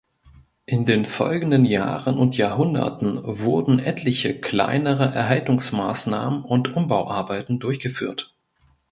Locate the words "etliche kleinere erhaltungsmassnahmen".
3.77-6.41